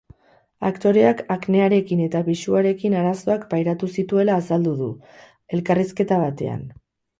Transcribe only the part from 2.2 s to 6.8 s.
pisuarekin arazoak pairatu zituela azaldu du, elkarrizketa batean.